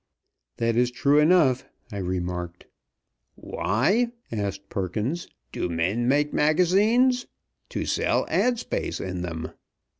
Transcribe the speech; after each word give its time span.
"That 0.57 0.75
is 0.75 0.89
true 0.89 1.19
enough," 1.19 1.63
I 1.91 1.97
remarked. 1.99 2.65
"Why," 3.35 4.13
asked 4.31 4.67
Perkins, 4.67 5.27
"do 5.51 5.69
men 5.69 6.07
make 6.07 6.33
magazines? 6.33 7.27
To 7.69 7.85
sell 7.85 8.25
ad. 8.27 8.57
space 8.57 8.99
in 8.99 9.21
them! 9.21 9.51